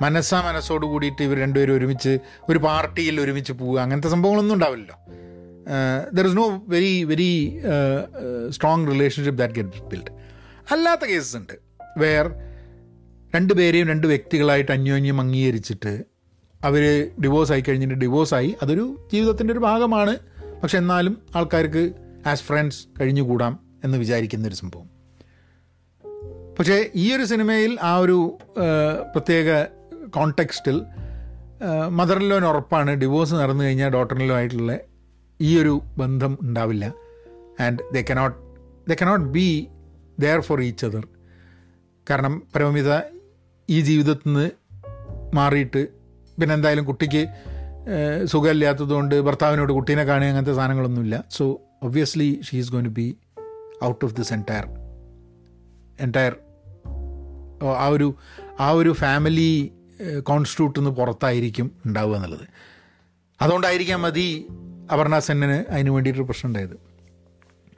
മനസ്സാ 0.01 0.41
മനസ്സോട് 0.41 0.85
കൂടിയിട്ട് 0.85 1.23
ഇവർ 1.23 1.37
രണ്ടുപേരും 1.39 1.73
ഒരുമിച്ച് 1.73 2.19
ഒരു 2.49 2.57
പാർട്ടിയിൽ 2.57 3.21
ഒരുമിച്ച് 3.21 3.53
പോവുക 3.53 3.79
അങ്ങനത്തെ 3.79 4.07
സംഭവങ്ങളൊന്നും 4.07 4.55
ഉണ്ടാവില്ലല്ലോ. 4.55 4.97
There 6.13 6.27
is 6.27 6.37
no 6.37 6.63
very 6.67 7.03
very 7.03 7.59
strong 8.49 8.87
relationship 8.87 9.39
that 9.39 9.55
get 9.55 9.83
build 9.83 10.11
അല്ലാത്ത 10.71 11.01
കേസസ് 11.01 11.37
ഉണ്ട് 11.37 11.55
വേർ 11.97 12.25
രണ്ടുപേരെയും 13.35 13.87
രണ്ട് 13.87 14.07
വ്യക്തികളായിട്ട് 14.07 14.71
അന്യോന്യം 14.71 15.21
അംഗീകരിച്ചിട്ട് 15.21 16.03
അവർ 16.63 17.11
ഡിവോഴ്സ് 17.23 17.51
ആയി 17.51 17.61
കഴിഞ്ഞിട്ട് 17.61 17.95
ഡിവോഴ്സ് 17.95 18.33
ആയി. 18.33 18.55
അതൊരു 18.61 19.09
ജീവിതത്തിന്റെ 19.13 19.51
ഒരു 19.51 19.59
ഭാഗമാണ്. 19.59 20.17
പക്ഷെ 20.63 20.77
എന്നാലും 20.77 21.17
ആൾക്കാർക്ക് 21.35 21.91
ആസ് 22.27 22.43
ഫ്രണ്ട്സ് 22.43 22.87
കഴിഞ്ഞുകൂടാം 23.01 23.59
എന്ന് 23.83 23.97
വിചാരിക്കുന്ന 23.97 24.47
ഒരു 24.47 24.55
സംഭവം. 24.55 24.87
പക്ഷേ 26.59 26.91
ഈ 26.95 27.13
ഒരു 27.15 27.25
സിനിമയിൽ 27.25 27.77
ആ 27.81 27.97
ഒരു 27.97 28.37
പ്രത്യേക 29.13 29.63
കോണ്ടെക്സ്റ്റിൽ 30.09 30.81
മദറിലോന് 31.89 32.45
ഉറപ്പാണ് 32.45 32.91
ഡിവോഴ്സ് 32.91 33.33
നടന്നു 33.33 33.63
കഴിഞ്ഞാൽ 33.63 33.89
ഡോട്ടറിലോ 33.89 34.35
ആയിട്ടുള്ള 34.35 34.77
ഈ 35.41 35.59
ഒരു 35.61 35.81
ബന്ധം 35.97 36.37
ഉണ്ടാവില്ല. 36.41 36.85
And 37.59 37.79
they 37.93 38.05
cannot 38.11 38.37
they 38.89 38.95
cannot 39.01 39.25
be 39.25 39.67
there 40.19 40.39
for 40.39 40.61
each 40.61 40.85
other 40.85 41.07
കാരണം 42.09 42.43
പരമമിത 42.55 43.12
ഈ 43.73 43.77
ജീവിതത്തിൽ 43.89 44.27
നിന്ന് 44.29 44.47
മാറിയിട്ട് 45.37 45.81
പിന്നെ 46.39 46.53
എന്തായാലും 46.57 46.85
കുട്ടിക്ക് 46.89 47.23
സുഖമില്ലാത്തതുകൊണ്ട് 48.31 49.15
ഭർത്താവിനോട് 49.27 49.71
കുട്ടീനെ 49.77 50.03
കാണുക 50.09 50.27
അങ്ങനത്തെ 50.31 50.53
സാധനങ്ങളൊന്നുമില്ല. 50.59 51.17
So 51.37 51.45
obviously 51.83 52.29
she 52.47 52.55
is 52.61 52.71
goin 52.73 52.85
to 52.89 52.93
be 52.99 53.07
out 53.89 54.03
of 54.05 54.15
this 54.19 54.33
entire 54.33 54.67
entire 55.99 56.35
ആ 57.83 57.87
ഒരു 57.95 58.07
ആ 58.59 58.69
ഒരു 58.79 58.91
ഫാമിലി 59.01 59.51
കോൺസ്റ്റിറ്റ്യൂട്ട് 60.29 60.77
നിന്ന് 60.79 60.91
പുറത്തായിരിക്കും 60.99 61.67
ഉണ്ടാവുക 61.85 62.15
എന്നുള്ളത്. 62.15 62.45
അതുകൊണ്ടായിരിക്കാം 63.41 64.01
മതി 64.01 64.27
അപർണ 64.93 65.17
സെന്നിന് 65.27 65.57
അതിന് 65.73 65.91
വേണ്ടിയിട്ടൊരു 65.95 66.27
പ്രശ്നം 66.29 66.47
ഉണ്ടായത്. 66.49 66.75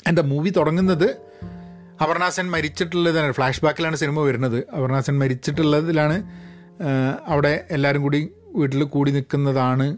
എന്റെ 0.10 0.24
മൂവി 0.32 0.50
തുടങ്ങുന്നത് 0.58 1.08
അപർണാസൻ 2.02 2.52
മരിച്ചിട്ടുള്ളതാണ് 2.52 3.32
ഫ്ലാഷ് 3.32 3.62
ബാക്കിലാണ് 3.66 3.96
സിനിമ 3.96 4.20
വരുന്നത്. 4.20 4.70
അപർണാസൻ 4.70 5.20
മരിച്ചിട്ടുള്ളതിലാണ് 5.20 6.18
അവിടെ 7.28 7.66
എല്ലാവരും 7.72 8.02
കൂടി 8.02 8.30
വീട്ടിൽ 8.56 8.84
കൂടി 8.84 9.12
നിൽക്കുന്നതാണ്. 9.12 9.98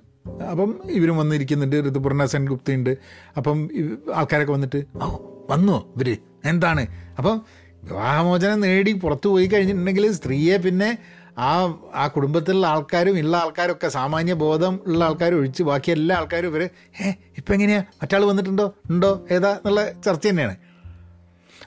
അപ്പം 0.51 0.81
ഇവരും 0.89 1.17
വന്നിരിക്കുന്നുണ്ട് 1.17 1.75
ഋതുപർണ 1.89 2.25
സെൻഗുപ്തയുണ്ട് 2.25 2.97
അപ്പം 3.37 3.69
ആൾക്കാരൊക്കെ 4.15 4.53
വന്നിട്ട് 4.53 4.85
ഓ 5.03 5.07
വന്നോ 5.49 5.93
ഇവർ? 5.95 6.17
എന്താണ്? 6.45 6.87
അപ്പം 7.17 7.41
വിവാഹമോചനം 7.83 8.59
നേടി 8.59 8.93
പുറത്തു 8.93 9.27
പോയി 9.29 9.45
കഴിഞ്ഞിട്ടുണ്ടെങ്കിൽ 9.45 10.11
സ്ത്രീയെ 10.11 10.57
പിന്നെ 10.57 10.97
ആ 11.37 11.79
ആ 11.95 12.07
കുടുംബത്തിലുള്ള 12.07 12.67
ആൾക്കാരും 12.67 13.19
ഉള്ള 13.19 13.37
ആൾക്കാരൊക്കെ 13.37 13.87
സാമാന്യ 13.87 14.33
ബോധം 14.33 14.79
ഉള്ള 14.87 15.05
ആൾക്കാർ 15.05 15.33
ഒഴിച്ച് 15.33 15.63
ബാക്കി 15.63 15.91
എല്ലാ 15.91 16.15
ആൾക്കാരും 16.17 16.47
ഇവർ 16.47 16.63
ഏ 17.05 17.09
ഇപ്പം 17.37 17.53
എങ്ങനെയാ 17.53 17.79
മറ്റാൾ 17.79 18.25
വന്നിട്ടുണ്ടോ? 18.25 18.73
ഉണ്ടോ? 18.89 19.27
ഏതാ? 19.31 19.51
എന്നുള്ള 19.51 19.91
ചർച്ച 20.05 20.27
തന്നെയാണ്. 20.27 20.55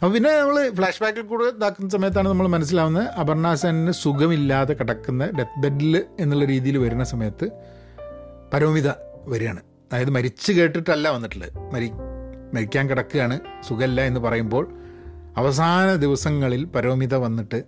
അപ്പോൾ 0.00 0.12
പിന്നെ 0.14 0.40
നമ്മൾ 0.40 0.70
ഫ്ലാഷ് 0.70 1.02
ബാക്കിൽ 1.02 1.22
കൂടെ 1.22 1.44
ഇതാക്കുന്ന 1.44 1.90
സമയത്താണ് 1.90 2.28
നമ്മൾ 2.28 2.48
മനസ്സിലാവുന്നത്. 2.48 3.08
അപർണ 3.08 3.54
സെന്നിന് 3.54 3.92
സുഖമില്ലാതെ 3.92 4.74
കിടക്കുന്ന 4.74 5.26
ഡെത്ത് 5.38 5.60
ബെഡിൽ 5.60 6.04
എന്നുള്ള 6.20 6.44
രീതിയിൽ 6.44 6.78
വരുന്ന 6.78 7.04
സമയത്ത് 7.04 7.50
പരോമിത 8.52 8.88
വരികയാണ്. 9.26 9.60
അതായത് 9.92 10.10
മരിച്ചു 10.10 10.52
കേട്ടിട്ടല്ല 10.52 11.08
വന്നിട്ടുള്ളത്. 11.08 11.74
മരി 11.74 11.90
മരിക്കാൻ 12.54 12.90
കിടക്കുകയാണ്. 12.90 13.40
സുഖമില്ല 13.68 14.00
എന്ന് 14.00 14.20
പറയുമ്പോൾ 14.20 14.74
അവസാന 15.36 15.94
ദിവസങ്ങളിൽ 15.94 16.64
പരോമിത 16.64 17.14
വന്നിട്ട് 17.14 17.64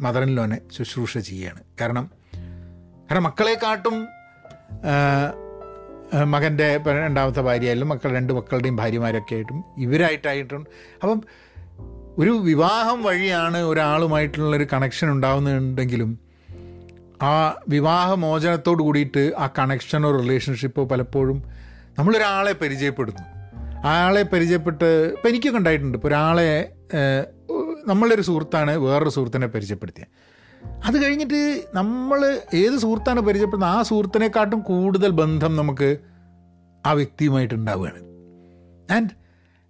മദറിൻലോനെ 0.00 0.58
ശുശ്രൂഷ 0.72 1.18
ചെയ്യുകയാണ്. 1.18 1.60
കാരണം 1.80 2.10
കാരണം 3.10 3.22
മക്കളെക്കാട്ടും 3.22 4.06
മകന്റെ 6.14 6.80
രണ്ടാമത്തെ 6.86 7.40
ഭാര്യയായാലും 7.40 7.88
മക്കൾ 7.88 8.12
രണ്ട് 8.12 8.32
മക്കളുടെയും 8.32 8.76
ഭാര്യമാരൊക്കെ 8.76 9.34
ആയിട്ടും 9.34 9.64
ഇവരായിട്ടായിട്ടും. 9.78 10.66
അപ്പം 11.02 11.22
ഒരു 12.18 12.30
വിവാഹം 12.30 13.02
വഴിയാണ് 13.02 13.58
ഒരാളുമായിട്ടുള്ളൊരു 13.58 14.66
കണക്ഷൻ 14.72 15.10
ഉണ്ടാകുന്നുണ്ടെങ്കിലും 15.10 16.18
ആ 17.22 17.60
വിവാഹമോചനത്തോട് 17.68 18.82
കൂടിയിട്ട് 18.82 19.32
ആ 19.38 19.48
കണക്ഷനോ 19.58 20.10
റിലേഷൻഷിപ്പോ 20.10 20.84
പലപ്പോഴും 20.84 21.42
നമ്മളൊരാളെ 21.98 22.52
പരിചയപ്പെടുന്നു. 22.52 23.22
ആളെ 23.86 24.22
പരിചയപ്പെട്ട് 24.22 24.84
ഇപ്പം 24.84 25.28
എനിക്കൊക്കെ 25.28 25.58
ഉണ്ടായിട്ടുണ്ട്. 25.58 25.98
ഇപ്പോൾ 25.98 26.08
ഒരാളെ 26.08 26.72
നമ്മളൊരു 27.86 28.22
സുഹൃത്താണ് 28.22 28.76
വേറൊരു 28.76 29.10
സുഹൃത്തിനെ 29.10 29.46
പരിചയപ്പെടുത്തിയത്. 29.46 30.08
അത് 30.84 30.96
കഴിഞ്ഞിട്ട് 31.04 31.40
നമ്മൾ 31.74 32.20
ഏത് 32.54 32.76
സുഹൃത്താണ് 32.78 33.20
പരിചയപ്പെടുന്നത്? 33.20 33.70
ആ 33.70 33.82
സുഹൃത്തിനെക്കാട്ടും 33.82 34.60
കൂടുതൽ 34.60 35.10
ബന്ധം 35.22 35.52
നമുക്ക് 35.56 35.88
ആ 36.86 36.92
വ്യക്തിയുമായിട്ട് 36.92 37.54
ഉണ്ടാവുകയാണ് 37.54 38.00
ആൻഡ് 38.94 39.12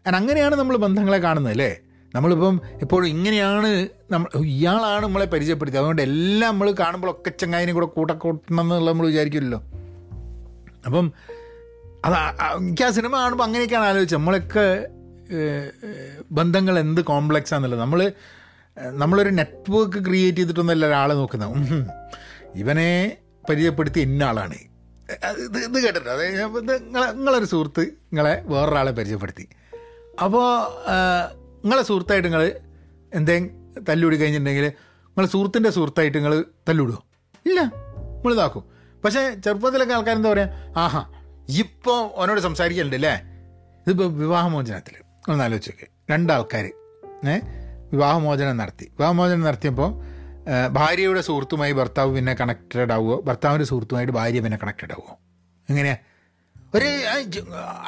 ആൻഡ് 0.06 0.16
അങ്ങനെയാണ് 0.16 0.54
നമ്മൾ 0.54 0.76
ബന്ധങ്ങളെ 0.76 1.18
കാണുന്നത് 1.18 1.52
അല്ലേ? 1.52 1.72
നമ്മളിപ്പം 2.14 2.61
എപ്പോഴും 2.82 3.06
ഇങ്ങനെയാണ് 3.06 3.68
നമ്മൾ 4.11 4.44
ഇയാളാണ് 4.44 5.02
നമ്മളെ 5.04 5.26
പരിചയപ്പെടുത്തിയത്. 5.26 5.82
അതുകൊണ്ട് 5.82 6.02
എല്ലാം 6.02 6.50
നമ്മൾ 6.52 6.70
കാണുമ്പോഴൊക്കെ 6.80 7.30
ചങ്ങായിനെ 7.40 7.72
കൂടെ 7.72 7.87
കൂട്ടക്കൂട്ടണം 7.87 8.61
എന്നുള്ള 8.61 8.90
നമ്മൾ 8.90 9.06
വിചാരിക്കുമല്ലോ 9.06 9.61
അപ്പം 10.87 11.06
അത് 12.04 12.14
എനിക്ക് 12.58 12.84
ആ 12.84 12.90
സിനിമ 12.90 13.12
കാണുമ്പോൾ 13.16 13.44
അങ്ങനെയൊക്കെയാണ് 13.44 13.87
ആലോചിച്ചത്. 13.87 14.18
നമ്മളൊക്കെ 14.18 14.66
ബന്ധങ്ങൾ 16.32 16.75
എന്ത് 16.78 17.00
കോംപ്ലക്സ് 17.00 17.54
ആണെന്നുള്ളത്. 17.54 17.80
നമ്മൾ 17.80 18.00
നമ്മളൊരു 18.97 19.29
നെറ്റ്വർക്ക് 19.31 20.05
ക്രിയേറ്റ് 20.07 20.38
ചെയ്തിട്ടൊന്നല്ല 20.38 20.87
ഒരാളെ 20.87 21.14
നോക്കുന്നത്. 21.14 21.57
ഇവനെ 22.55 22.91
പരിചയപ്പെടുത്തി 23.49 24.00
ഇന്ന 24.00 24.23
ആളാണ് 24.25 24.59
ഇത് 25.45 25.57
ഇത് 25.59 25.76
കേട്ടിട്ടുണ്ട്? 25.76 26.11
അതായത് 26.11 26.38
നിങ്ങളെ 26.85 27.07
നിങ്ങളൊരു 27.12 27.45
സുഹൃത്ത് 27.45 27.83
നിങ്ങളെ 28.11 28.43
വേറൊരാളെ 28.47 28.93
പരിചയപ്പെടുത്തി. 28.93 29.45
അപ്പോൾ 30.23 30.47
നിങ്ങളെ 31.64 31.83
സുഹൃത്തായിട്ട് 31.83 32.29
നിങ്ങൾ 32.29 32.43
എന്തെങ്കിലും 33.12 33.59
തല്ലുകൂടി 33.88 34.17
കഴിഞ്ഞിട്ടുണ്ടെങ്കിൽ 34.17 34.67
നിങ്ങളെ 35.07 35.29
സുഹൃത്തിന്റെ 35.33 35.71
സുഹൃത്തായിട്ട് 35.71 36.19
നിങ്ങൾ 36.19 36.35
തല്ലുവിടുമോ 36.69 37.00
ഇല്ല. 37.47 37.61
നമ്മൾ 38.14 38.33
ഇതാക്കും? 38.33 38.64
പക്ഷേ 39.05 39.23
ചെറുപ്പത്തിലൊക്കെ 39.45 39.95
ആൾക്കാരെന്താ 39.95 40.31
പറയുക 40.31 40.49
ആഹാ 40.76 41.00
ഇപ്പോൾ 41.59 42.19
അവനോട് 42.19 42.41
സംസാരിക്കലുണ്ട് 42.41 42.97
അല്ലേ 42.97 43.14
ഇതിപ്പോൾ 43.87 44.09
വിവാഹമോചനത്തിൽ 44.17 44.95
ഒന്ന് 45.29 45.45
ആലോചിച്ചൊക്കെ 45.45 45.87
രണ്ടാൾക്കാർ 46.11 46.67
ഏ? 47.26 47.35
വിവാഹമോചനം 47.92 48.56
നടത്തി. 48.56 48.87
വിവാഹമോചനം 48.99 49.40
നടത്തിയപ്പോൾ 49.40 49.90
ഭാര്യയുടെ 50.72 51.20
സുഹൃത്തുമായി 51.20 51.72
ഭർത്താവ് 51.72 52.14
പിന്നെ 52.14 52.32
കണക്റ്റഡ് 52.40 52.92
ആവുമോ 52.92 53.16
ഭർത്താവിന്റെ 53.26 53.64
സുഹൃത്തുമായിട്ട് 53.64 54.12
ഭാര്യ 54.12 54.40
പിന്നെ 54.40 54.58
കണക്റ്റഡ് 54.62 54.92
ആവുമോ 54.92 55.14
എങ്ങനെയാ? 55.70 55.96
ഒരു 56.75 56.88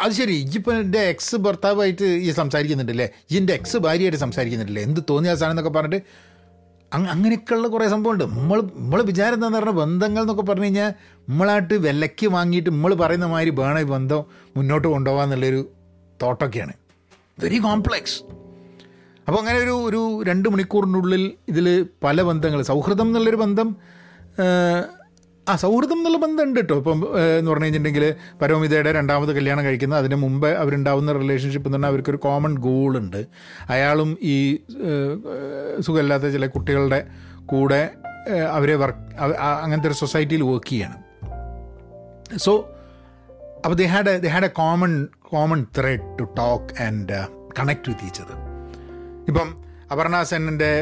അത് 0.03 0.13
ശരി. 0.13 0.35
ഇജിപ്പോൾ 0.35 0.75
എന്റെ 0.81 1.03
എക്സ് 1.13 1.37
ഭർത്താവായിട്ട് 1.37 2.05
ഈ 2.05 2.31
സംസാരിക്കുന്നുണ്ടല്ലേ? 2.31 3.07
ഇജിന്റെ 3.31 3.53
എക്സ് 3.53 3.77
ഭാര്യയായിട്ട് 3.77 4.19
സംസാരിക്കുന്നുണ്ടല്ലേ? 4.19 4.83
എന്ത് 4.83 5.01
തോന്നിയ 5.11 5.35
സാധനം 5.35 5.53
എന്നൊക്കെ 5.53 5.73
പറഞ്ഞിട്ട് 5.79 6.07
അങ്ങ് 6.95 7.09
അങ്ങനെയൊക്കെയുള്ള 7.11 7.69
കുറേ 7.69 7.89
സംഭവമുണ്ട്. 7.89 8.25
നമ്മൾ 8.25 8.59
നമ്മൾ 8.61 9.03
വിചാരം 9.03 9.35
എന്താണെന്ന് 9.35 9.59
പറഞ്ഞാൽ 9.59 9.79
ബന്ധങ്ങൾ 9.83 10.23
എന്നൊക്കെ 10.23 10.43
പറഞ്ഞു 10.43 10.65
കഴിഞ്ഞാൽ 10.65 10.91
നമ്മളായിട്ട് 11.29 11.75
വിലയ്ക്ക് 11.75 12.27
വാങ്ങിയിട്ട് 12.27 12.71
നമ്മൾ 12.71 12.95
പറയുന്ന 12.95 13.27
മാതിരി 13.27 13.51
വേണം 13.51 13.81
ഈ 13.81 13.89
ബന്ധം 13.97 14.23
മുന്നോട്ട് 14.57 14.89
കൊണ്ടുപോകാന്നുള്ളൊരു 14.89 15.63
തോട്ടൊക്കെയാണ്. 16.23 16.75
വെരി 17.43 17.59
കോംപ്ലെക്സ് 17.59 18.44
അപ്പോൾ 19.27 19.39
അങ്ങനെ 19.39 19.59
ഒരു 19.59 19.75
ഒരു 19.89 20.01
രണ്ട് 20.23 20.49
മണിക്കൂറിനുള്ളിൽ 20.49 21.23
ഇതിൽ 21.49 21.67
പല 22.05 22.23
ബന്ധങ്ങൾ. 22.23 22.63
സൗഹൃദം 22.63 23.07
എന്നുള്ളൊരു 23.07 23.37
ബന്ധം 23.37 23.69
ആ, 25.47 25.57
സൗഹൃദം 25.57 25.99
എന്നുള്ള 25.99 26.19
ബന്ധം 26.19 26.45
ഉണ്ട് 26.45 26.61
കേട്ടോ 26.61 26.75
ഇപ്പം 26.75 26.99
എന്ന് 27.33 27.51
പറഞ്ഞു 27.51 27.65
കഴിഞ്ഞിട്ടുണ്ടെങ്കിൽ 27.65 28.05
പരമവിതയുടെ 28.41 28.93
രണ്ടാമത് 28.93 29.33
കല്യാണം 29.33 29.65
കഴിക്കുന്നത് 29.65 29.99
അതിന് 29.99 30.15
മുമ്പ് 30.17 30.49
അവരുണ്ടാവുന്ന 30.55 31.13
റിലേഷൻഷിപ്പ് 31.13 31.69
എന്ന് 31.69 31.79
പറഞ്ഞാൽ 31.79 31.89
അവർക്കൊരു 31.89 32.17
കോമൺ 32.17 32.55
ഗോളുണ്ട് 32.59 33.19
അയാളും 33.69 34.19
ഈ 34.23 34.37
സുഖമില്ലാത്ത 35.81 36.31
ചില 36.33 36.47
കുട്ടികളുടെ 36.47 37.01
കൂടെ 37.47 37.83
അവരെ 38.51 38.75
വർക്ക് 38.75 39.03
അങ്ങനത്തെ 39.63 39.89
ഒരു 39.89 39.95
സൊസൈറ്റിയിൽ 39.95 40.43
വർക്ക് 40.43 40.71
ചെയ്യണം. 40.71 41.01
സോ 42.39 42.53
അപ്പോൾ 43.57 43.75
they 43.75 43.87
had 43.87 44.23
they 44.23 44.29
had 44.29 44.45
a 44.45 44.55
common 44.61 44.95
common 45.29 45.67
thread 45.79 46.19
to 46.21 46.27
talk 46.39 46.83
and 46.83 47.19
connect 47.59 47.89
with 47.91 48.05
each 48.05 48.23
other 48.23 48.41
ഇപ്പം 49.29 49.49
അപർണ 49.93 50.23
സെന്നിന്റെ 50.23 50.73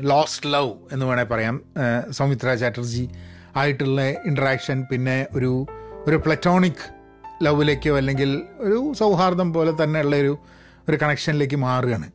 ലോസ്റ്റ് 0.00 0.48
ലവ് 0.52 0.72
എന്ന് 0.92 1.06
വേണേൽ 1.06 1.24
പറയാം. 1.24 1.62
സൗമിത്ര 2.10 2.54
ചാറ്റർജി 2.54 3.08
ആയിട്ടുള്ള 3.56 4.02
ഇൻട്രാക്ഷൻ 4.28 4.78
പിന്നെ 4.90 5.26
ഒരു 5.32 5.66
ഒരു 6.06 6.16
പ്ലറ്റോണിക് 6.16 6.84
ലവിലേക്കോ 7.42 7.96
അല്ലെങ്കിൽ 7.96 8.42
ഒരു 8.58 8.78
സൗഹാർദ്ദം 8.98 9.52
പോലെ 9.52 9.72
തന്നെയുള്ള 9.82 10.16
ഒരു 10.16 10.38
ഒരു 10.88 10.96
കണക്ഷനിലേക്ക് 11.02 11.56
മാറുകയാണ്. 11.56 12.08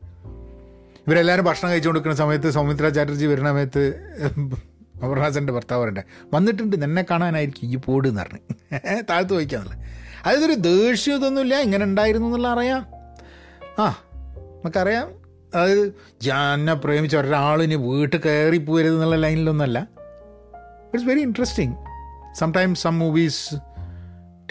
ഇവരെല്ലാവരും 1.07 1.45
ഭക്ഷണം 1.45 1.71
കഴിച്ചു 1.71 1.89
കൊടുക്കുന്ന 1.89 2.17
സമയത്ത് 2.17 2.49
സൗമിത്ര 2.49 2.89
ചാറ്റർജി 2.89 3.25
വരുന്ന 3.25 3.49
സമയത്ത് 3.49 3.83
അപർണാസന്റെ 5.05 5.53
ഭർത്താവ് 5.53 5.81
പറയണ്ടേ 5.81 6.03
വന്നിട്ടുണ്ട് 6.33 6.81
നിന്നെ 6.81 7.05
കാണാനായിരിക്കും 7.11 7.69
ഈ 7.69 7.75
പോട് 7.75 8.07
എന്ന് 8.07 8.21
പറഞ്ഞു. 8.21 8.41
താഴ്ത്തു 9.09 9.33
വയ്ക്കാന്നുള്ളത് 9.33 9.79
അതായത് 10.25 10.45
ഒരു 10.45 10.53
ദേഷ്യം 10.53 11.15
ഇതൊന്നുമില്ല 11.15 11.55
ഇങ്ങനെ 11.59 11.83
ഉണ്ടായിരുന്നു 11.85 12.27
എന്നുള്ള 12.27 12.47
അറിയാം. 12.47 12.81
ആ 13.79 13.85
നമുക്കറിയാം. 14.59 15.19
അതായത് 15.55 15.93
ജാനെ 16.21 16.73
പ്രേമിച്ച 16.73 17.15
ഒരാളിന് 17.15 17.73
വീട്ടിൽ 17.73 18.21
കയറി 18.25 18.57
പോരുത് 18.57 18.93
എന്നുള്ള 18.93 19.15
ലൈനിലൊന്നുമല്ല 19.15 19.89
it's 20.93 21.09
very 21.09 21.19
interesting 21.19 21.75
sometimes 22.35 22.81
some 22.81 22.99
movies 22.99 23.55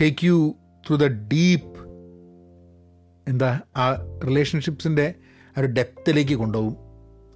take 0.01 0.25
you 0.25 0.55
through 0.89 0.97
the 0.97 1.05
deep 1.05 1.79
എന്താ 3.29 3.61
ആ 3.77 3.95
റിലേഷൻഷിപ്സിന്റെ 4.27 5.15
ആ 5.49 5.61
ഒരു 5.61 5.67
ഡെപ്തിലേക്ക് 5.67 6.35
കൊണ്ടുപോകും. 6.35 6.77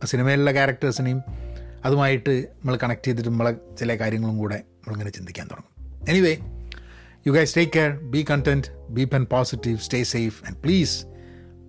ആ 0.03 0.07
സിനിമയിലുള്ള 0.07 0.53
ക്യാരക്ടേഴ്സിനെയും 0.53 1.23
അതുമായിട്ട് 1.85 2.31
നമ്മൾ 2.31 2.79
കണക്ട് 2.83 3.07
ചെയ്തിട്ട് 3.07 3.29
നമ്മളെ 3.29 3.57
ചില 3.79 3.95
കാര്യങ്ങളും 3.95 4.39
കൂടെ 4.39 4.55
നമ്മളിങ്ങനെ 4.55 5.11
ചിന്തിക്കാൻ 5.11 5.47
തുടങ്ങും. 5.47 5.73
Anyway 6.09 6.37
you 7.27 7.33
guys 7.33 7.57
take 7.57 7.73
care 7.73 7.91
be 7.91 8.27
content 8.31 8.69
be 8.91 9.05
pen 9.05 9.25
positive 9.25 9.79
stay 9.79 10.03
safe 10.03 10.45
and 10.47 10.57
please 10.57 11.07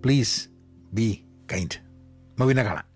please 0.04 0.53
be 0.94 1.06
kind 1.52 1.78
നമുക്ക് 2.30 2.48
പിന്നെ 2.48 2.62
കാണാം 2.62 2.86